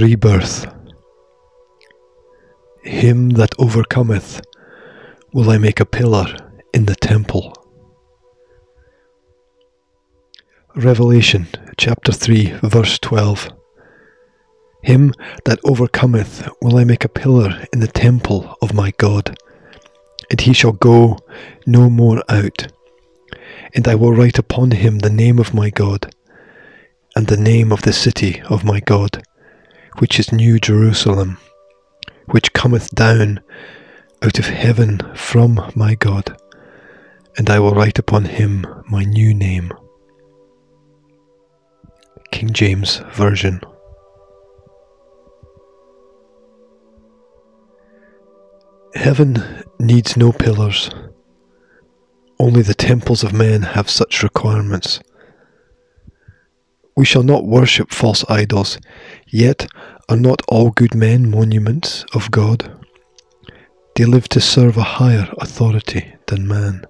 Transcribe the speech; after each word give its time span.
Rebirth. 0.00 0.66
Him 2.82 3.30
that 3.30 3.54
overcometh 3.58 4.40
will 5.34 5.50
I 5.50 5.58
make 5.58 5.78
a 5.78 5.84
pillar 5.84 6.26
in 6.72 6.86
the 6.86 6.94
temple. 6.94 7.52
Revelation 10.74 11.48
chapter 11.76 12.12
3, 12.12 12.60
verse 12.62 12.98
12. 13.00 13.50
Him 14.82 15.12
that 15.44 15.60
overcometh 15.64 16.48
will 16.62 16.78
I 16.78 16.84
make 16.84 17.04
a 17.04 17.08
pillar 17.08 17.66
in 17.70 17.80
the 17.80 17.86
temple 17.86 18.56
of 18.62 18.72
my 18.72 18.92
God, 18.96 19.38
and 20.30 20.40
he 20.40 20.54
shall 20.54 20.72
go 20.72 21.18
no 21.66 21.90
more 21.90 22.22
out. 22.30 22.68
And 23.74 23.86
I 23.86 23.96
will 23.96 24.14
write 24.14 24.38
upon 24.38 24.70
him 24.70 25.00
the 25.00 25.10
name 25.10 25.38
of 25.38 25.52
my 25.52 25.68
God, 25.68 26.14
and 27.14 27.26
the 27.26 27.36
name 27.36 27.70
of 27.70 27.82
the 27.82 27.92
city 27.92 28.40
of 28.48 28.64
my 28.64 28.80
God, 28.80 29.22
which 29.98 30.18
is 30.18 30.32
New 30.32 30.58
Jerusalem, 30.58 31.38
which 32.26 32.52
cometh 32.52 32.94
down 32.94 33.40
out 34.22 34.38
of 34.38 34.46
heaven 34.46 35.00
from 35.14 35.70
my 35.74 35.94
God, 35.94 36.36
and 37.36 37.48
I 37.50 37.58
will 37.58 37.74
write 37.74 37.98
upon 37.98 38.24
him 38.24 38.66
my 38.88 39.04
new 39.04 39.34
name. 39.34 39.72
King 42.30 42.52
James 42.52 42.98
Version. 43.12 43.60
Heaven 48.94 49.64
needs 49.78 50.16
no 50.16 50.32
pillars. 50.32 50.90
Only 52.38 52.62
the 52.62 52.74
temples 52.74 53.22
of 53.22 53.32
men 53.32 53.62
have 53.62 53.90
such 53.90 54.22
requirements. 54.22 55.00
We 56.96 57.04
shall 57.04 57.22
not 57.22 57.44
worship 57.44 57.90
false 57.90 58.24
idols, 58.28 58.78
yet 59.26 59.66
are 60.08 60.16
not 60.16 60.42
all 60.48 60.70
good 60.70 60.94
men 60.94 61.30
monuments 61.30 62.04
of 62.14 62.30
God? 62.30 62.70
They 63.96 64.04
live 64.04 64.28
to 64.30 64.40
serve 64.40 64.76
a 64.76 64.82
higher 64.82 65.32
authority 65.38 66.14
than 66.26 66.48
man, 66.48 66.84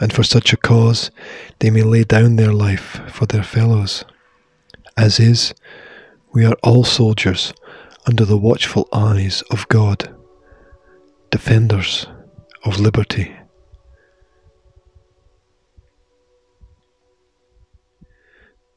and 0.00 0.12
for 0.12 0.22
such 0.22 0.52
a 0.52 0.56
cause 0.56 1.10
they 1.58 1.70
may 1.70 1.82
lay 1.82 2.04
down 2.04 2.36
their 2.36 2.52
life 2.52 3.00
for 3.08 3.26
their 3.26 3.42
fellows. 3.42 4.04
As 4.96 5.18
is, 5.20 5.54
we 6.32 6.44
are 6.44 6.56
all 6.62 6.84
soldiers 6.84 7.52
under 8.06 8.24
the 8.24 8.38
watchful 8.38 8.88
eyes 8.92 9.42
of 9.50 9.68
God, 9.68 10.14
defenders 11.30 12.06
of 12.64 12.80
liberty. 12.80 13.34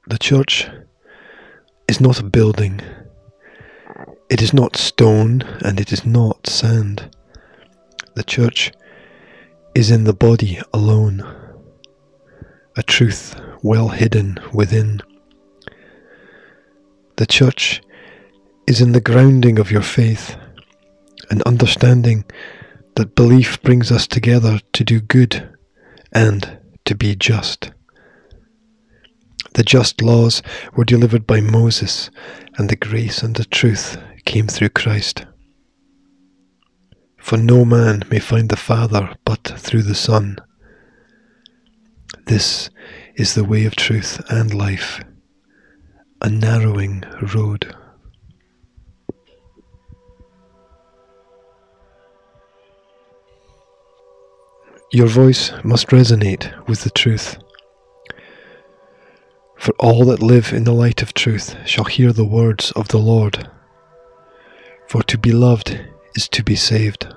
The 0.08 0.18
church 0.18 0.70
is 1.90 2.00
not 2.00 2.22
a 2.22 2.24
building. 2.24 2.80
It 4.30 4.42
is 4.42 4.54
not 4.54 4.78
stone 4.78 5.42
and 5.66 5.82
it 5.82 5.92
is 5.92 6.06
not 6.06 6.48
sand. 6.48 7.14
The 8.16 8.24
church 8.24 8.72
is 9.76 9.92
in 9.92 10.06
the 10.06 10.14
body 10.14 10.62
alone, 10.74 11.26
a 12.78 12.84
truth 12.84 13.36
well 13.62 13.90
hidden 13.90 14.40
within. 14.54 15.02
The 17.18 17.26
church 17.26 17.82
is 18.66 18.80
in 18.80 18.94
the 18.94 19.02
grounding 19.02 19.60
of 19.60 19.72
your 19.72 19.82
faith, 19.82 20.38
an 21.30 21.42
understanding 21.46 22.24
that 22.96 23.14
belief 23.14 23.62
brings 23.62 23.92
us 23.92 24.08
together 24.08 24.62
to 24.72 24.84
do 24.86 25.02
good 25.02 25.54
and 26.14 26.60
to 26.86 26.96
be 26.96 27.14
just. 27.14 27.72
The 29.58 29.64
just 29.64 30.04
laws 30.04 30.44
were 30.76 30.86
delivered 30.86 31.26
by 31.26 31.42
Moses, 31.42 32.12
and 32.60 32.70
the 32.70 32.76
grace 32.76 33.24
and 33.24 33.36
the 33.36 33.44
truth 33.44 33.98
came 34.24 34.46
through 34.46 34.70
Christ. 34.70 35.26
For 37.18 37.38
no 37.38 37.66
man 37.66 38.04
may 38.12 38.20
find 38.20 38.50
the 38.50 38.56
Father 38.56 39.16
but 39.26 39.42
through 39.58 39.82
the 39.82 39.96
Son. 39.96 40.38
This 42.28 42.70
is 43.16 43.34
the 43.34 43.44
way 43.44 43.66
of 43.66 43.76
truth 43.76 44.22
and 44.30 44.54
life, 44.54 45.04
a 46.22 46.30
narrowing 46.30 47.04
road. 47.34 47.76
Your 54.92 55.08
voice 55.08 55.52
must 55.64 55.88
resonate 55.88 56.67
with 56.67 56.84
the 56.84 56.92
truth. 56.92 57.40
For 59.58 59.73
all 59.80 60.06
that 60.06 60.22
live 60.22 60.54
in 60.54 60.64
the 60.64 60.73
light 60.73 61.02
of 61.02 61.14
truth 61.14 61.56
shall 61.66 61.86
hear 61.86 62.14
the 62.14 62.26
words 62.26 62.72
of 62.72 62.88
the 62.90 63.00
Lord. 63.00 63.50
For 64.88 65.04
to 65.04 65.18
be 65.18 65.32
loved 65.32 65.80
is 66.16 66.30
to 66.30 66.44
be 66.44 66.56
saved. 66.56 67.08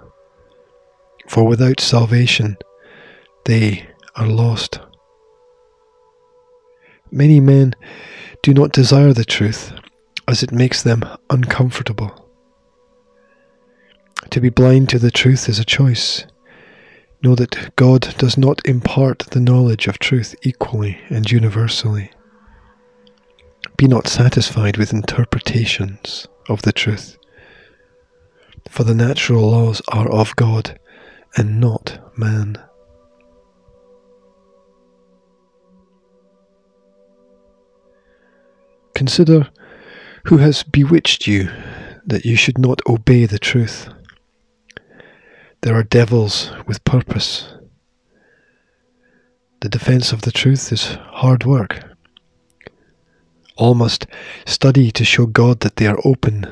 For 1.29 1.47
without 1.47 1.81
salvation 1.81 2.57
they 3.45 3.87
are 4.17 4.27
lost. 4.27 4.81
Many 7.13 7.41
men 7.41 7.75
do 8.43 8.55
not 8.55 8.73
desire 8.73 9.13
the 9.13 9.25
truth, 9.25 9.73
as 10.27 10.43
it 10.43 10.53
makes 10.53 10.83
them 10.83 11.03
uncomfortable. 11.29 12.29
To 14.31 14.41
be 14.41 14.49
blind 14.49 14.89
to 14.91 14.99
the 14.99 15.11
truth 15.11 15.49
is 15.49 15.59
a 15.59 15.65
choice. 15.65 16.25
Know 17.23 17.35
that 17.35 17.75
God 17.77 18.15
does 18.19 18.39
not 18.39 18.61
impart 18.67 19.21
the 19.31 19.41
knowledge 19.41 19.89
of 19.89 19.99
truth 19.99 20.35
equally 20.43 21.01
and 21.09 21.31
universally. 21.31 22.11
Be 23.77 23.87
not 23.87 24.07
satisfied 24.07 24.77
with 24.77 24.93
interpretations 24.93 26.27
of 26.49 26.63
the 26.63 26.73
truth, 26.73 27.17
for 28.69 28.85
the 28.85 28.95
natural 28.95 29.51
laws 29.51 29.81
are 29.89 30.11
of 30.11 30.37
God 30.37 30.79
and 31.37 31.61
not 31.61 31.99
man. 32.19 32.59
Consider 38.95 39.49
who 40.25 40.39
has 40.39 40.63
bewitched 40.63 41.27
you 41.27 41.51
that 42.05 42.25
you 42.25 42.37
should 42.37 42.59
not 42.59 42.83
obey 42.87 43.25
the 43.25 43.39
truth. 43.39 43.89
There 45.63 45.75
are 45.75 45.83
devils 45.83 46.51
with 46.67 46.85
purpose. 46.85 47.55
The 49.61 49.69
defense 49.69 50.13
of 50.13 50.23
the 50.23 50.33
truth 50.33 50.73
is 50.73 50.97
hard 51.13 51.45
work. 51.45 51.90
All 53.61 53.75
must 53.75 54.07
study 54.47 54.91
to 54.91 55.05
show 55.05 55.27
God 55.27 55.61
that 55.61 55.77
they 55.77 55.87
are 55.87 56.01
open 56.03 56.49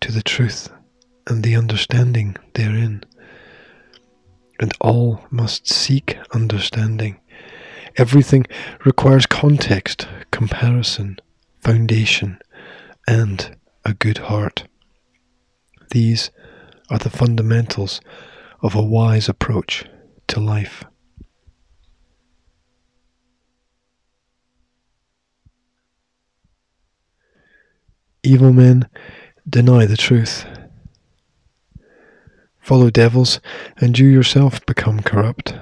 to 0.00 0.12
the 0.12 0.22
truth 0.22 0.70
and 1.26 1.42
the 1.42 1.56
understanding 1.56 2.36
therein. 2.54 3.02
And 4.60 4.72
all 4.80 5.26
must 5.28 5.66
seek 5.66 6.16
understanding. 6.32 7.18
Everything 7.96 8.46
requires 8.84 9.26
context, 9.26 10.06
comparison, 10.30 11.18
foundation, 11.64 12.38
and 13.08 13.56
a 13.84 13.92
good 13.92 14.18
heart. 14.18 14.68
These 15.90 16.30
are 16.90 16.98
the 16.98 17.10
fundamentals 17.10 18.00
of 18.62 18.76
a 18.76 18.82
wise 18.82 19.28
approach 19.28 19.84
to 20.28 20.38
life. 20.38 20.84
Evil 28.24 28.52
men 28.52 28.88
deny 29.48 29.86
the 29.86 29.96
truth. 29.96 30.44
Follow 32.60 32.90
devils, 32.90 33.40
and 33.78 33.98
you 33.98 34.08
yourself 34.08 34.64
become 34.66 35.00
corrupt. 35.00 35.54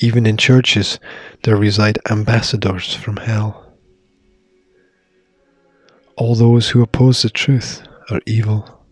Even 0.00 0.26
in 0.26 0.36
churches, 0.36 0.98
there 1.42 1.56
reside 1.56 1.98
ambassadors 2.10 2.94
from 2.94 3.18
hell. 3.18 3.74
All 6.16 6.34
those 6.34 6.70
who 6.70 6.82
oppose 6.82 7.22
the 7.22 7.30
truth 7.30 7.86
are 8.10 8.20
evil. 8.26 8.82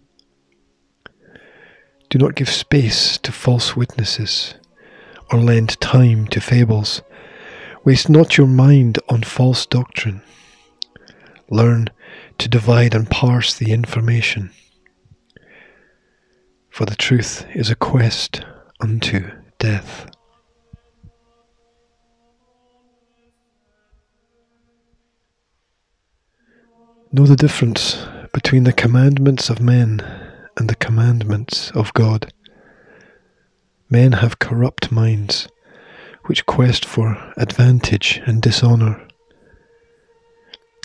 Do 2.11 2.19
not 2.19 2.35
give 2.35 2.51
space 2.51 3.17
to 3.19 3.33
false 3.33 3.75
witnesses, 3.75 4.55
or 5.33 5.39
lend 5.39 5.81
time 5.81 6.27
to 6.29 6.41
fables. 6.41 7.01
Waste 7.85 8.11
not 8.11 8.37
your 8.37 8.47
mind 8.47 8.99
on 9.09 9.23
false 9.23 9.65
doctrine. 9.65 10.21
Learn 11.51 11.89
to 12.39 12.49
divide 12.49 12.95
and 12.95 13.09
parse 13.11 13.55
the 13.55 13.73
information. 13.73 14.51
For 16.71 16.87
the 16.87 16.97
truth 16.97 17.45
is 17.55 17.71
a 17.71 17.77
quest 17.77 18.45
unto 18.81 19.31
death. 19.59 20.07
Know 27.13 27.27
the 27.27 27.37
difference 27.37 28.07
between 28.33 28.65
the 28.65 28.73
commandments 28.73 29.51
of 29.51 29.61
men 29.61 30.01
and 30.57 30.71
the 30.71 30.75
commandments 30.75 31.71
of 31.73 31.93
God. 31.93 32.33
Men 33.91 34.13
have 34.13 34.39
corrupt 34.39 34.91
minds 34.91 35.47
which 36.25 36.47
quest 36.47 36.87
for 36.87 37.33
advantage 37.37 38.23
and 38.25 38.41
dishonour. 38.41 39.07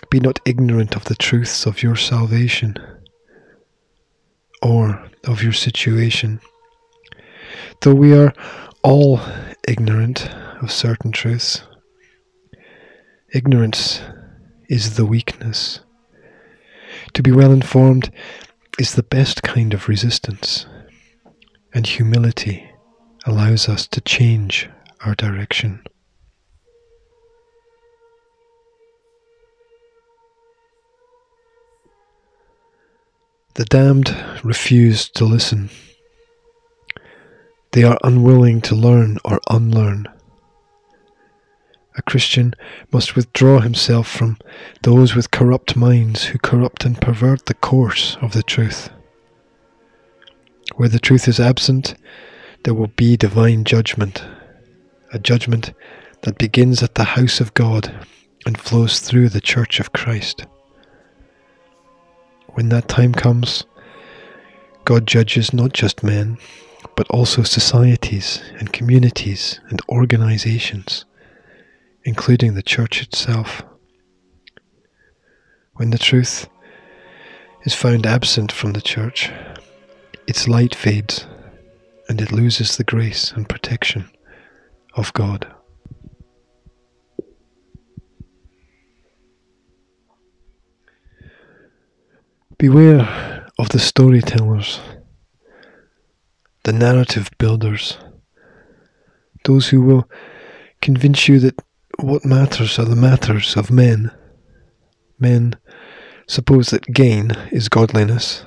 Be 0.10 0.20
not 0.20 0.40
ignorant 0.46 0.96
of 0.96 1.06
the 1.06 1.16
truths 1.16 1.66
of 1.66 1.84
your 1.84 1.96
salvation 1.96 2.78
or 4.62 5.10
of 5.26 5.44
your 5.44 5.54
situation. 5.54 6.40
Though 7.82 7.94
we 7.94 8.14
are 8.14 8.34
all 8.84 9.20
ignorant 9.68 10.30
of 10.62 10.72
certain 10.72 11.12
truths, 11.12 11.64
ignorance 13.34 14.02
is 14.70 14.96
the 14.96 15.06
weakness. 15.06 15.82
To 17.14 17.22
be 17.22 17.32
well 17.32 17.52
informed 17.52 18.12
is 18.80 18.94
the 18.94 19.04
best 19.04 19.44
kind 19.44 19.74
of 19.74 19.90
resistance, 19.90 20.66
and 21.74 21.86
humility 21.86 22.72
allows 23.26 23.68
us 23.68 23.88
to 23.88 24.02
change 24.02 24.70
our 25.02 25.16
direction. 25.16 25.84
The 33.58 33.66
damned 33.66 34.16
refuse 34.44 35.10
to 35.10 35.26
listen. 35.26 35.72
They 37.72 37.82
are 37.82 37.98
unwilling 38.04 38.62
to 38.62 38.76
learn 38.76 39.18
or 39.26 39.40
unlearn. 39.50 40.08
A 41.98 42.04
Christian 42.04 42.54
must 42.92 43.16
withdraw 43.16 43.62
himself 43.62 44.08
from 44.08 44.38
those 44.84 45.16
with 45.16 45.32
corrupt 45.32 45.76
minds 45.76 46.26
who 46.26 46.38
corrupt 46.38 46.86
and 46.86 47.02
pervert 47.02 47.48
the 47.48 47.56
course 47.56 48.16
of 48.22 48.34
the 48.34 48.44
truth. 48.44 48.92
Where 50.76 50.90
the 50.90 51.00
truth 51.00 51.28
is 51.28 51.40
absent, 51.40 51.96
there 52.64 52.76
will 52.76 52.92
be 52.96 53.18
divine 53.18 53.64
judgment, 53.64 54.24
a 55.12 55.18
judgment 55.18 55.74
that 56.22 56.38
begins 56.38 56.84
at 56.84 56.94
the 56.94 57.16
house 57.16 57.42
of 57.42 57.56
God 57.56 58.06
and 58.46 58.56
flows 58.56 59.00
through 59.00 59.30
the 59.30 59.42
church 59.42 59.80
of 59.80 59.94
Christ. 59.94 60.46
When 62.58 62.70
that 62.70 62.88
time 62.88 63.14
comes, 63.14 63.66
God 64.84 65.06
judges 65.06 65.54
not 65.54 65.74
just 65.74 66.02
men, 66.02 66.40
but 66.96 67.08
also 67.12 67.44
societies 67.44 68.42
and 68.58 68.74
communities 68.74 69.60
and 69.70 69.80
organizations, 69.88 71.06
including 72.04 72.56
the 72.56 72.64
church 72.64 73.04
itself. 73.04 73.62
When 75.76 75.92
the 75.92 76.00
truth 76.00 76.50
is 77.64 77.76
found 77.76 78.08
absent 78.08 78.52
from 78.52 78.74
the 78.74 78.82
church, 78.82 79.32
its 80.26 80.48
light 80.48 80.74
fades 80.74 81.28
and 82.10 82.20
it 82.20 82.32
loses 82.32 82.76
the 82.76 82.84
grace 82.84 83.32
and 83.34 83.48
protection 83.48 84.10
of 84.96 85.14
God. 85.14 85.46
Beware 92.60 93.46
of 93.60 93.70
the 93.70 93.78
storytellers, 93.78 94.80
the 96.64 96.74
narrative 96.74 97.30
builders, 97.38 98.00
those 99.44 99.68
who 99.68 99.84
will 99.84 100.10
convince 100.82 101.28
you 101.28 101.38
that 101.40 101.62
what 102.00 102.26
matters 102.26 102.80
are 102.80 102.86
the 102.86 102.96
matters 102.96 103.56
of 103.56 103.70
men. 103.70 104.10
Men 105.20 105.56
suppose 106.26 106.72
that 106.72 106.92
gain 106.92 107.30
is 107.52 107.70
godliness, 107.70 108.44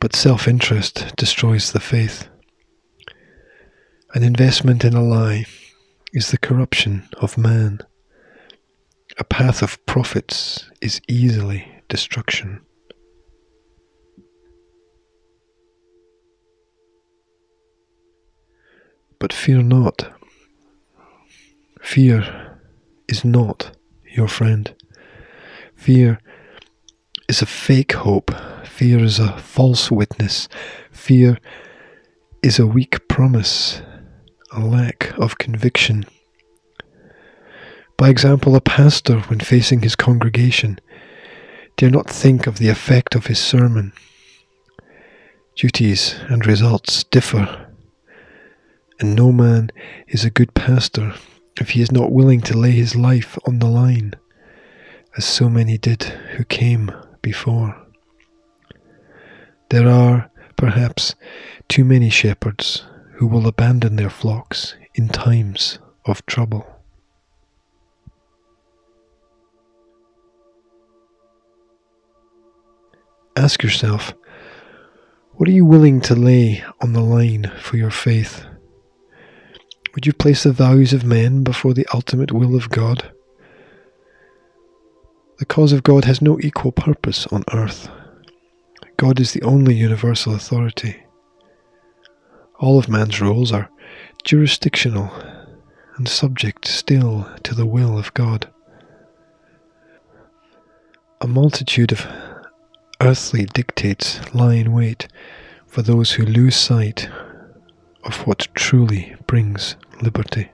but 0.00 0.16
self 0.16 0.48
interest 0.48 1.14
destroys 1.16 1.70
the 1.70 1.78
faith. 1.78 2.26
An 4.14 4.24
investment 4.24 4.84
in 4.84 4.94
a 4.94 5.04
lie 5.04 5.46
is 6.12 6.32
the 6.32 6.38
corruption 6.38 7.08
of 7.18 7.38
man. 7.38 7.82
A 9.16 9.22
path 9.22 9.62
of 9.62 9.86
profits 9.86 10.68
is 10.80 11.00
easily 11.06 11.77
destruction. 11.88 12.60
But 19.18 19.32
fear 19.32 19.62
not. 19.62 20.12
Fear 21.80 22.58
is 23.08 23.24
not 23.24 23.72
your 24.14 24.28
friend. 24.28 24.74
Fear 25.74 26.20
is 27.28 27.42
a 27.42 27.46
fake 27.46 27.92
hope. 27.92 28.30
Fear 28.64 29.02
is 29.02 29.18
a 29.18 29.36
false 29.38 29.90
witness. 29.90 30.48
Fear 30.92 31.38
is 32.42 32.58
a 32.58 32.66
weak 32.66 33.08
promise, 33.08 33.82
a 34.52 34.60
lack 34.60 35.12
of 35.18 35.38
conviction. 35.38 36.06
By 37.96 38.10
example, 38.10 38.54
a 38.54 38.60
pastor, 38.60 39.18
when 39.22 39.40
facing 39.40 39.82
his 39.82 39.96
congregation, 39.96 40.78
dare 41.78 41.90
not 41.90 42.10
think 42.10 42.48
of 42.48 42.58
the 42.58 42.68
effect 42.68 43.14
of 43.14 43.26
his 43.26 43.38
sermon. 43.38 43.92
Duties 45.54 46.16
and 46.28 46.44
results 46.44 47.04
differ, 47.04 47.68
and 48.98 49.14
no 49.14 49.30
man 49.30 49.70
is 50.08 50.24
a 50.24 50.30
good 50.30 50.54
pastor 50.54 51.14
if 51.60 51.70
he 51.70 51.80
is 51.80 51.92
not 51.92 52.10
willing 52.10 52.40
to 52.40 52.58
lay 52.58 52.72
his 52.72 52.96
life 52.96 53.38
on 53.46 53.60
the 53.60 53.68
line, 53.68 54.14
as 55.16 55.24
so 55.24 55.48
many 55.48 55.78
did 55.78 56.02
who 56.34 56.44
came 56.44 56.90
before. 57.22 57.80
There 59.70 59.88
are, 59.88 60.32
perhaps, 60.56 61.14
too 61.68 61.84
many 61.84 62.10
shepherds 62.10 62.82
who 63.14 63.28
will 63.28 63.46
abandon 63.46 63.94
their 63.94 64.10
flocks 64.10 64.74
in 64.96 65.08
times 65.08 65.78
of 66.04 66.26
trouble. 66.26 66.77
Ask 73.38 73.62
yourself, 73.62 74.14
what 75.34 75.48
are 75.48 75.52
you 75.52 75.64
willing 75.64 76.00
to 76.00 76.16
lay 76.16 76.64
on 76.80 76.92
the 76.92 77.00
line 77.00 77.52
for 77.60 77.76
your 77.76 77.92
faith? 77.92 78.44
Would 79.94 80.06
you 80.06 80.12
place 80.12 80.42
the 80.42 80.50
values 80.50 80.92
of 80.92 81.04
men 81.04 81.44
before 81.44 81.72
the 81.72 81.86
ultimate 81.94 82.32
will 82.32 82.56
of 82.56 82.68
God? 82.68 83.12
The 85.38 85.44
cause 85.44 85.72
of 85.72 85.84
God 85.84 86.04
has 86.04 86.20
no 86.20 86.40
equal 86.40 86.72
purpose 86.72 87.28
on 87.28 87.44
earth. 87.52 87.88
God 88.96 89.20
is 89.20 89.34
the 89.34 89.42
only 89.42 89.76
universal 89.76 90.34
authority. 90.34 90.96
All 92.58 92.76
of 92.76 92.88
man's 92.88 93.20
rules 93.20 93.52
are 93.52 93.70
jurisdictional 94.24 95.12
and 95.96 96.08
subject 96.08 96.66
still 96.66 97.30
to 97.44 97.54
the 97.54 97.66
will 97.66 97.96
of 97.96 98.12
God. 98.14 98.52
A 101.20 101.28
multitude 101.28 101.92
of 101.92 102.04
earthly 103.08 103.46
dictates 103.46 104.20
lie 104.34 104.52
in 104.52 104.70
wait 104.70 105.08
for 105.66 105.80
those 105.80 106.12
who 106.12 106.26
lose 106.26 106.54
sight 106.54 107.08
of 108.04 108.26
what 108.26 108.46
truly 108.54 109.16
brings 109.26 109.76
liberty. 110.02 110.50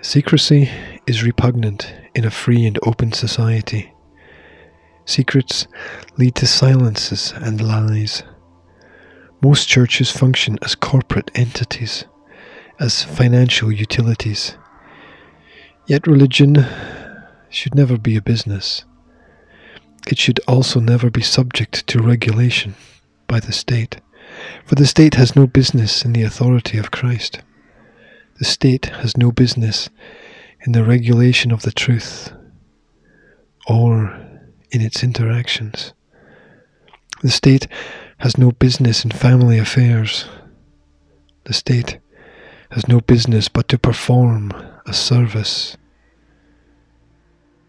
Secrecy 0.00 0.68
is 1.06 1.22
repugnant 1.22 1.94
in 2.16 2.24
a 2.24 2.30
free 2.30 2.66
and 2.66 2.80
open 2.82 3.12
society. 3.12 3.92
Secrets 5.04 5.68
lead 6.16 6.34
to 6.34 6.48
silences 6.48 7.32
and 7.36 7.60
lies. 7.60 8.24
Most 9.40 9.68
churches 9.68 10.10
function 10.10 10.58
as 10.62 10.74
corporate 10.74 11.30
entities 11.36 12.06
as 12.80 13.02
financial 13.02 13.72
utilities. 13.72 14.56
Yet 15.86 16.06
religion 16.06 16.66
should 17.48 17.74
never 17.74 17.98
be 17.98 18.16
a 18.16 18.22
business. 18.22 18.84
It 20.06 20.18
should 20.18 20.40
also 20.46 20.80
never 20.80 21.10
be 21.10 21.22
subject 21.22 21.86
to 21.88 22.02
regulation 22.02 22.74
by 23.26 23.40
the 23.40 23.52
state, 23.52 24.00
for 24.64 24.74
the 24.74 24.86
state 24.86 25.14
has 25.14 25.34
no 25.34 25.46
business 25.46 26.04
in 26.04 26.12
the 26.12 26.22
authority 26.22 26.78
of 26.78 26.90
Christ. 26.90 27.40
The 28.38 28.44
state 28.44 28.86
has 28.86 29.16
no 29.16 29.32
business 29.32 29.90
in 30.64 30.72
the 30.72 30.84
regulation 30.84 31.50
of 31.50 31.62
the 31.62 31.72
truth 31.72 32.32
or 33.66 34.18
in 34.70 34.80
its 34.80 35.02
interactions. 35.02 35.92
The 37.22 37.30
state 37.30 37.66
has 38.18 38.38
no 38.38 38.52
business 38.52 39.04
in 39.04 39.10
family 39.10 39.58
affairs. 39.58 40.26
The 41.44 41.52
state 41.52 41.98
has 42.78 42.86
no 42.86 43.00
business 43.00 43.48
but 43.48 43.66
to 43.66 43.76
perform 43.76 44.52
a 44.86 44.92
service. 44.92 45.76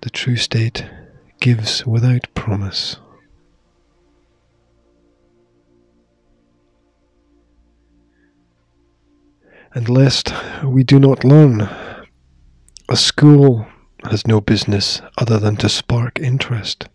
The 0.02 0.12
true 0.12 0.36
state 0.36 0.86
gives 1.40 1.84
without 1.84 2.28
promise. 2.36 2.98
And 9.74 9.90
lest 9.90 10.32
we 10.64 10.84
do 10.84 11.00
not 11.00 11.24
learn, 11.24 11.62
a 12.88 12.96
school 12.96 13.66
has 14.04 14.28
no 14.28 14.40
business 14.40 15.02
other 15.18 15.40
than 15.40 15.56
to 15.56 15.70
spark 15.70 16.20
interest. 16.20 16.88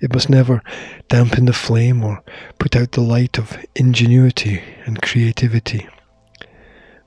It 0.00 0.12
must 0.12 0.28
never 0.28 0.60
dampen 1.06 1.44
the 1.44 1.52
flame 1.52 2.02
or 2.02 2.24
put 2.58 2.74
out 2.74 2.90
the 2.90 3.00
light 3.00 3.38
of 3.38 3.64
ingenuity 3.76 4.60
and 4.86 5.00
creativity. 5.00 5.86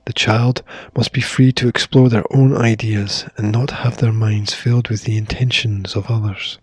The 0.06 0.12
child 0.12 0.62
must 0.96 1.12
be 1.12 1.20
free 1.20 1.52
to 1.52 1.68
explore 1.68 2.08
their 2.08 2.24
own 2.34 2.56
ideas 2.56 3.26
and 3.36 3.52
not 3.52 3.70
have 3.70 3.98
their 3.98 4.12
minds 4.12 4.54
filled 4.54 4.88
with 4.88 5.04
the 5.04 5.16
intentions 5.16 5.94
of 5.94 6.10
others. 6.10 6.58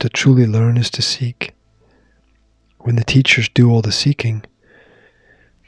To 0.00 0.08
truly 0.08 0.46
learn 0.46 0.76
is 0.76 0.90
to 0.90 1.02
seek. 1.02 1.54
When 2.78 2.96
the 2.96 3.04
teachers 3.04 3.48
do 3.48 3.70
all 3.70 3.82
the 3.82 3.92
seeking, 3.92 4.44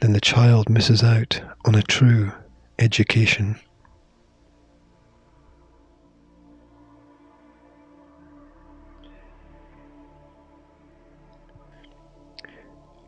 then 0.01 0.13
the 0.13 0.21
child 0.21 0.69
misses 0.69 1.03
out 1.03 1.41
on 1.65 1.75
a 1.75 1.83
true 1.83 2.31
education. 2.79 3.59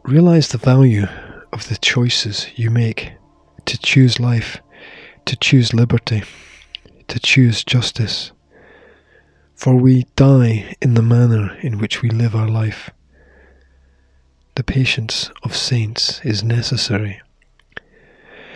Realize 0.04 0.50
the 0.50 0.58
value 0.58 1.08
of 1.52 1.70
the 1.70 1.78
choices 1.78 2.48
you 2.56 2.70
make 2.70 3.14
to 3.66 3.78
choose 3.78 4.20
life, 4.20 4.62
to 5.26 5.36
choose 5.36 5.74
liberty, 5.74 6.24
to 7.08 7.20
choose 7.20 7.64
justice. 7.64 8.32
For 9.56 9.76
we 9.76 10.06
die 10.16 10.76
in 10.82 10.96
the 10.96 11.02
manner 11.02 11.58
in 11.62 11.78
which 11.78 12.02
we 12.02 12.10
live 12.10 12.36
our 12.36 12.50
life. 12.50 12.90
The 14.56 14.64
patience 14.64 15.32
of 15.44 15.56
saints 15.56 16.22
is 16.24 16.44
necessary. 16.44 17.22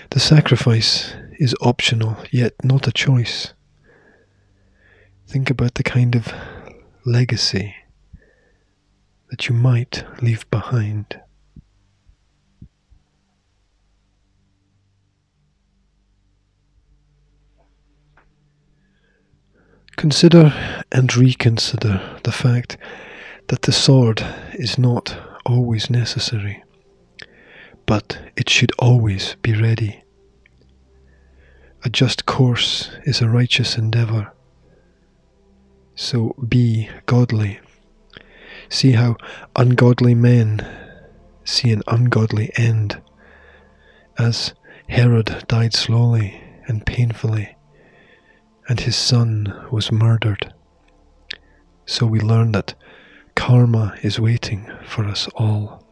The 0.10 0.20
sacrifice 0.20 1.16
is 1.40 1.56
optional, 1.62 2.18
yet 2.32 2.54
not 2.64 2.88
a 2.88 2.92
choice. 2.92 3.54
Think 5.28 5.50
about 5.50 5.76
the 5.76 5.84
kind 5.84 6.16
of 6.16 6.34
legacy 7.06 7.76
that 9.30 9.50
you 9.50 9.56
might 9.56 10.04
leave 10.22 10.50
behind. 10.50 11.20
Consider 19.98 20.54
and 20.92 21.18
reconsider 21.18 22.20
the 22.24 22.32
fact 22.32 22.78
that 23.48 23.64
the 23.64 23.72
sword 23.72 24.24
is 24.54 24.78
not 24.78 25.18
always 25.44 25.90
necessary, 25.90 26.64
but 27.88 28.20
it 28.36 28.48
should 28.48 28.72
always 28.78 29.36
be 29.42 29.60
ready. 29.60 30.04
A 31.84 31.90
just 31.90 32.28
course 32.28 32.92
is 33.06 33.22
a 33.22 33.28
righteous 33.28 33.76
endeavour. 33.76 34.32
So 35.96 36.36
be 36.48 36.90
godly. 37.08 37.60
See 38.70 38.92
how 38.92 39.18
ungodly 39.56 40.14
men 40.14 40.64
see 41.44 41.72
an 41.72 41.82
ungodly 41.88 42.52
end, 42.56 43.02
as 44.20 44.54
Herod 44.90 45.46
died 45.48 45.74
slowly 45.74 46.40
and 46.68 46.86
painfully 46.86 47.57
and 48.68 48.80
his 48.82 48.96
son 48.96 49.54
was 49.72 49.92
murdered. 49.92 50.54
So 51.86 52.06
we 52.06 52.20
learn 52.20 52.52
that 52.52 52.76
karma 53.36 53.96
is 54.02 54.20
waiting 54.20 54.70
for 54.86 55.06
us 55.06 55.30
all. 55.36 55.84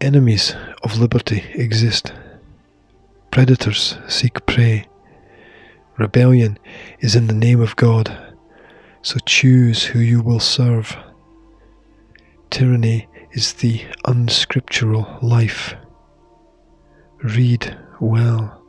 Enemies 0.00 0.54
of 0.82 0.98
liberty 0.98 1.44
exist. 1.54 2.12
Predators 3.30 3.98
seek 4.08 4.46
prey. 4.46 4.86
Rebellion 5.98 6.58
is 7.00 7.14
in 7.14 7.26
the 7.26 7.34
name 7.34 7.60
of 7.60 7.76
God, 7.76 8.34
so 9.02 9.18
choose 9.26 9.84
who 9.84 9.98
you 9.98 10.22
will 10.22 10.40
serve. 10.40 10.96
Tyranny 12.48 13.06
is 13.32 13.54
the 13.54 13.84
unscriptural 14.04 15.18
life. 15.22 15.74
Read 17.22 17.76
well. 18.00 18.62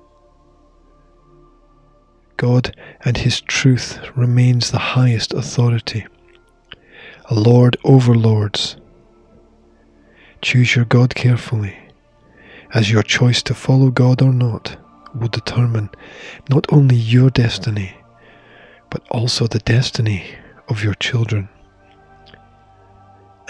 God 2.38 2.75
and 3.01 3.18
His 3.18 3.41
truth 3.41 4.00
remains 4.15 4.72
the 4.72 4.80
highest 4.80 5.34
authority, 5.34 6.06
a 7.25 7.36
Lord 7.36 7.77
over 7.84 8.15
lords. 8.15 8.77
Choose 10.41 10.75
your 10.75 10.86
God 10.86 11.15
carefully, 11.15 11.77
as 12.74 12.91
your 12.91 13.03
choice 13.03 13.44
to 13.44 13.53
follow 13.53 13.89
God 13.89 14.22
or 14.22 14.34
not 14.34 14.77
will 15.13 15.27
determine 15.27 15.89
not 16.50 16.65
only 16.72 16.96
your 16.96 17.30
destiny, 17.30 17.96
but 18.89 19.03
also 19.12 19.48
the 19.48 19.60
destiny 19.60 20.36
of 20.68 20.84
your 20.84 20.96
children 20.96 21.50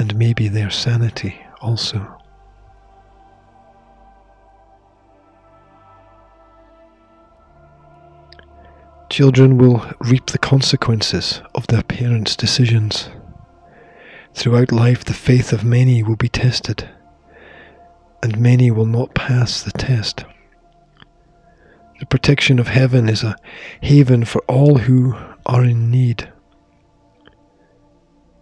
and 0.02 0.16
maybe 0.16 0.48
their 0.48 0.72
sanity 0.72 1.40
also. 1.62 2.18
Children 9.12 9.60
will 9.60 9.86
reap 10.00 10.26
the 10.26 10.40
consequences 10.40 11.44
of 11.54 11.68
their 11.68 11.84
parents' 11.84 12.36
decisions. 12.36 13.12
Throughout 14.34 14.72
life, 14.72 15.06
the 15.06 15.14
faith 15.14 15.54
of 15.54 15.64
many 15.64 16.02
will 16.02 16.16
be 16.16 16.30
tested, 16.30 16.90
and 18.24 18.40
many 18.40 18.72
will 18.72 18.88
not 18.88 19.14
pass 19.14 19.62
the 19.62 19.72
test. 19.72 20.26
The 22.00 22.08
protection 22.08 22.58
of 22.58 22.70
heaven 22.70 23.08
is 23.08 23.22
a 23.22 23.36
haven 23.82 24.26
for 24.26 24.42
all 24.48 24.80
who 24.80 25.16
are 25.46 25.64
in 25.64 25.92
need. 25.92 26.32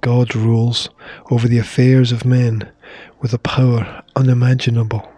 God 0.01 0.35
rules 0.35 0.89
over 1.29 1.47
the 1.47 1.57
affairs 1.57 2.11
of 2.11 2.25
men 2.25 2.71
with 3.19 3.33
a 3.33 3.39
power 3.39 4.03
unimaginable. 4.15 5.11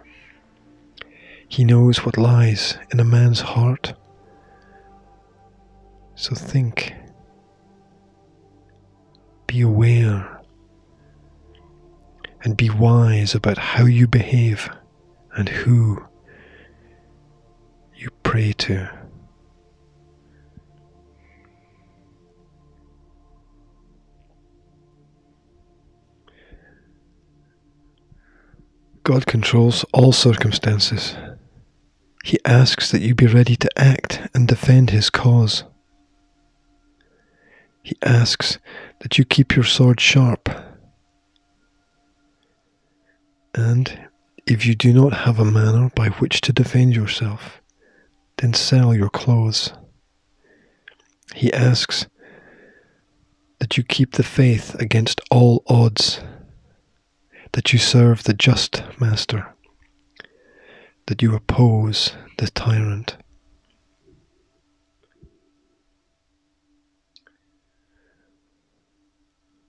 He 1.48 1.64
knows 1.64 2.04
what 2.04 2.16
lies 2.16 2.78
in 2.90 2.98
a 2.98 3.04
man's 3.04 3.40
heart. 3.40 3.94
So 6.14 6.34
think, 6.34 6.94
be 9.46 9.60
aware, 9.60 10.40
and 12.42 12.56
be 12.56 12.70
wise 12.70 13.34
about 13.34 13.58
how 13.58 13.84
you 13.84 14.06
behave 14.06 14.68
and 15.36 15.48
who 15.48 16.02
you 17.94 18.08
pray 18.22 18.52
to. 18.52 19.01
God 29.04 29.26
controls 29.26 29.84
all 29.92 30.12
circumstances. 30.12 31.16
He 32.24 32.38
asks 32.44 32.92
that 32.92 33.02
you 33.02 33.16
be 33.16 33.26
ready 33.26 33.56
to 33.56 33.70
act 33.76 34.28
and 34.32 34.46
defend 34.46 34.90
His 34.90 35.10
cause. 35.10 35.64
He 37.82 37.96
asks 38.02 38.58
that 39.00 39.18
you 39.18 39.24
keep 39.24 39.56
your 39.56 39.64
sword 39.64 40.00
sharp. 40.00 40.48
And 43.54 44.08
if 44.46 44.64
you 44.64 44.76
do 44.76 44.92
not 44.92 45.12
have 45.12 45.40
a 45.40 45.44
manner 45.44 45.90
by 45.96 46.08
which 46.10 46.40
to 46.42 46.52
defend 46.52 46.94
yourself, 46.94 47.60
then 48.38 48.54
sell 48.54 48.94
your 48.94 49.10
clothes. 49.10 49.72
He 51.34 51.52
asks 51.52 52.06
that 53.58 53.76
you 53.76 53.82
keep 53.82 54.12
the 54.12 54.22
faith 54.22 54.76
against 54.76 55.20
all 55.30 55.64
odds 55.66 56.20
that 57.52 57.72
you 57.72 57.78
serve 57.78 58.24
the 58.24 58.32
just 58.32 58.82
master, 58.98 59.54
that 61.06 61.22
you 61.22 61.34
oppose 61.34 62.14
the 62.38 62.48
tyrant. 62.48 63.16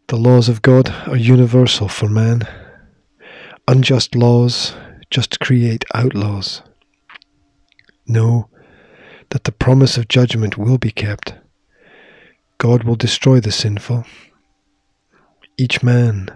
The 0.08 0.18
laws 0.18 0.48
of 0.48 0.62
God 0.62 0.90
are 1.08 1.18
universal 1.18 1.88
for 1.88 2.08
man. 2.08 2.48
Unjust 3.68 4.16
laws 4.16 4.74
just 5.10 5.40
create 5.40 5.86
outlaws. 5.94 6.62
Know 8.06 8.50
that 9.30 9.46
the 9.46 9.52
promise 9.52 9.98
of 9.98 10.08
judgment 10.08 10.58
will 10.58 10.78
be 10.78 10.92
kept. 10.92 11.34
God 12.60 12.84
will 12.84 12.96
destroy 12.96 13.40
the 13.40 13.52
sinful. 13.52 14.06
Each 15.58 15.82
man 15.82 16.30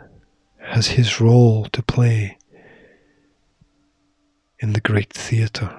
has 0.68 0.88
his 0.88 1.22
role 1.22 1.66
to 1.66 1.82
play 1.82 2.38
in 4.60 4.74
the 4.74 4.82
great 4.82 5.14
theatre. 5.14 5.76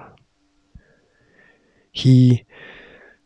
He 1.91 2.45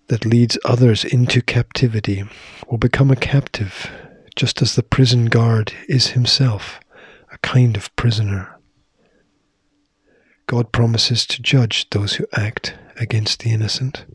that 0.08 0.26
leads 0.26 0.58
others 0.66 1.06
into 1.06 1.42
captivity 1.42 2.24
will 2.70 2.78
become 2.78 3.12
a 3.12 3.16
captive, 3.16 3.90
just 4.36 4.62
as 4.62 4.76
the 4.76 4.84
prison 4.84 5.28
guard 5.28 5.74
is 5.88 6.08
himself 6.08 6.80
a 7.32 7.38
kind 7.40 7.78
of 7.78 7.96
prisoner. 7.96 8.60
God 10.48 10.72
promises 10.72 11.26
to 11.28 11.42
judge 11.42 11.90
those 11.92 12.16
who 12.16 12.28
act 12.34 12.76
against 12.98 13.40
the 13.40 13.52
innocent. 13.52 14.06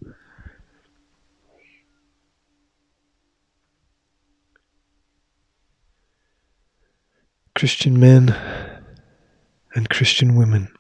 Christian 7.59 7.99
men 7.99 8.37
and 9.75 9.91
Christian 9.91 10.37
women 10.37 10.73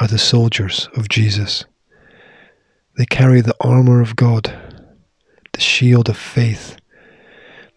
are 0.00 0.06
the 0.06 0.16
soldiers 0.16 0.88
of 0.96 1.10
Jesus. 1.10 1.66
They 2.96 3.04
carry 3.04 3.42
the 3.42 3.54
armour 3.60 4.00
of 4.00 4.16
God, 4.16 4.44
the 5.52 5.60
shield 5.60 6.08
of 6.08 6.16
faith, 6.16 6.78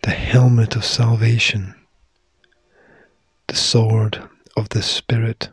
the 0.04 0.12
helmet 0.12 0.78
of 0.78 0.86
salvation, 0.86 1.76
the 3.48 3.58
sword 3.58 4.24
of 4.56 4.70
the 4.70 4.84
Spirit. 4.84 5.50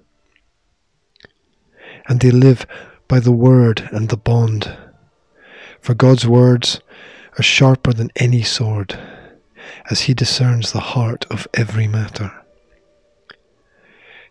And 2.07 2.21
they 2.21 2.31
live 2.31 2.69
by 3.09 3.19
the 3.19 3.33
word 3.33 3.89
and 3.91 4.11
the 4.11 4.17
bond. 4.17 4.77
For 5.81 5.93
God's 5.93 6.25
words 6.25 6.81
are 7.37 7.43
sharper 7.43 7.93
than 7.93 8.13
any 8.15 8.45
sword, 8.45 8.97
as 9.91 10.03
he 10.03 10.15
discerns 10.15 10.73
the 10.73 10.81
heart 10.81 11.27
of 11.31 11.47
every 11.55 11.87
matter. 11.87 12.33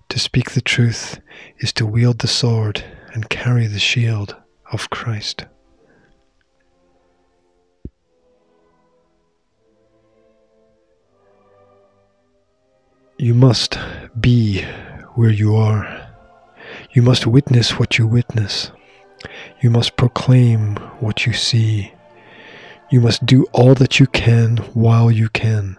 To 0.09 0.19
speak 0.19 0.51
the 0.51 0.61
truth 0.61 1.19
is 1.59 1.73
to 1.73 1.85
wield 1.85 2.19
the 2.19 2.27
sword 2.27 2.83
and 3.13 3.29
carry 3.29 3.67
the 3.67 3.79
shield 3.79 4.35
of 4.71 4.89
Christ. 4.89 5.45
You 13.19 13.33
must 13.33 13.79
be 14.19 14.61
where 15.15 15.31
you 15.31 15.55
are. 15.55 16.07
You 16.91 17.01
must 17.01 17.25
witness 17.25 17.79
what 17.79 17.97
you 17.97 18.05
witness. 18.05 18.71
You 19.59 19.71
must 19.71 19.97
proclaim 19.97 20.75
what 20.99 21.25
you 21.25 21.33
see. 21.33 21.91
You 22.89 23.01
must 23.01 23.25
do 23.25 23.43
all 23.51 23.73
that 23.75 23.99
you 23.99 24.07
can 24.07 24.57
while 24.73 25.11
you 25.11 25.27
can, 25.27 25.75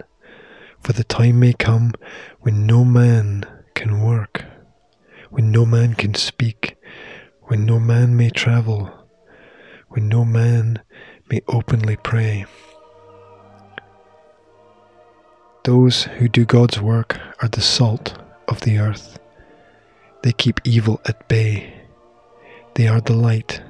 for 0.79 0.93
the 0.93 1.03
time 1.03 1.39
may 1.39 1.53
come 1.53 1.93
when 2.41 2.67
no 2.67 2.85
man 2.85 3.47
can 3.73 4.03
work, 4.03 4.45
when 5.31 5.49
no 5.49 5.65
man 5.65 5.95
can 5.95 6.13
speak, 6.13 6.77
when 7.45 7.65
no 7.65 7.79
man 7.79 8.15
may 8.15 8.29
travel, 8.29 8.91
when 9.87 10.07
no 10.07 10.23
man 10.23 10.83
may 11.31 11.41
openly 11.47 11.95
pray. 11.95 12.45
Those 15.63 16.03
who 16.03 16.29
do 16.29 16.45
God's 16.45 16.79
work 16.79 17.19
are 17.41 17.49
the 17.49 17.61
salt 17.61 18.19
of 18.47 18.61
the 18.61 18.77
earth. 18.77 19.17
They 20.21 20.31
keep 20.31 20.59
evil 20.63 21.01
at 21.05 21.27
bay. 21.27 21.73
They 22.75 22.87
are 22.87 23.01
the 23.01 23.13
light 23.13 23.63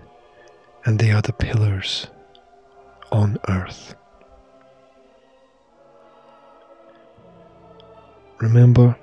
and 0.83 0.99
they 0.99 1.11
are 1.11 1.21
the 1.21 1.31
pillars 1.31 2.07
on 3.11 3.37
earth. 3.47 3.95
Remember 8.39 8.97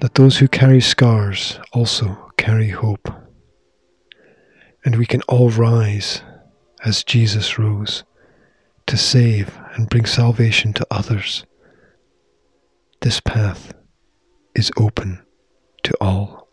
that 0.00 0.14
those 0.14 0.38
who 0.38 0.48
carry 0.48 0.80
scars 0.80 1.58
also 1.72 2.30
carry 2.36 2.68
hope. 2.68 3.08
And 4.84 4.96
we 4.96 5.06
can 5.06 5.22
all 5.22 5.48
rise 5.50 6.22
as 6.84 7.04
Jesus 7.04 7.58
rose 7.58 8.04
to 8.86 8.96
save 8.96 9.56
and 9.74 9.88
bring 9.88 10.04
salvation 10.06 10.72
to 10.74 10.86
others. 10.90 11.46
This 13.00 13.20
path 13.20 13.72
is 14.54 14.70
open 14.76 15.24
to 15.84 15.96
all. 16.00 16.48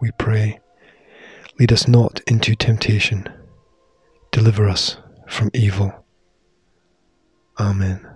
We 0.00 0.10
pray, 0.18 0.60
lead 1.58 1.72
us 1.72 1.88
not 1.88 2.20
into 2.26 2.54
temptation, 2.54 3.28
deliver 4.30 4.68
us 4.68 4.96
from 5.26 5.50
evil. 5.54 6.04
Amen. 7.58 8.15